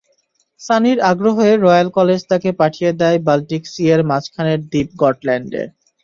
সানীর 0.61 0.97
আগ্রহে 1.11 1.49
royal 1.55 1.87
college 1.97 2.19
তাঁকে 2.29 2.49
পাঠিয়ে 2.61 2.91
দেয় 3.01 3.17
বালটিক 3.27 3.63
সি-এর 3.73 4.01
মাঝখানের 4.09 4.59
দ্বীপ 4.71 4.89
গটল্যান্ডে। 5.01 5.63